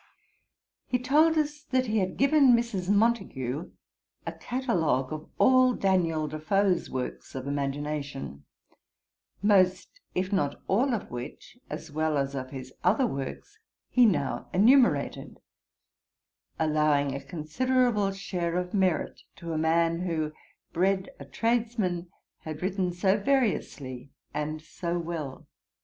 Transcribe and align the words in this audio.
He 0.87 0.97
told 0.97 1.37
us, 1.37 1.61
that 1.65 1.85
he 1.85 1.99
had 1.99 2.17
given 2.17 2.53
Mrs. 2.55 2.89
Montagu 2.89 3.71
a 4.25 4.31
catalogue 4.31 5.13
of 5.13 5.29
all 5.37 5.73
Daniel 5.75 6.27
Defoe's 6.27 6.89
works 6.89 7.35
of 7.35 7.45
imagination; 7.45 8.43
most, 9.43 10.01
if 10.15 10.33
not 10.33 10.59
all 10.67 10.95
of 10.95 11.11
which, 11.11 11.55
as 11.69 11.91
well 11.91 12.17
as 12.17 12.33
of 12.33 12.49
his 12.49 12.73
other 12.83 13.05
works, 13.05 13.59
he 13.91 14.07
now 14.07 14.49
enumerated, 14.53 15.39
allowing 16.57 17.13
a 17.13 17.21
considerable 17.23 18.09
share 18.11 18.57
of 18.57 18.73
merit 18.73 19.21
to 19.35 19.53
a 19.53 19.57
man, 19.59 19.99
who, 19.99 20.31
bred 20.73 21.11
a 21.19 21.25
tradesman, 21.25 22.09
had 22.39 22.63
written 22.63 22.91
so 22.91 23.19
variously 23.19 24.09
and 24.33 24.63
so 24.63 24.97
well. 24.97 25.45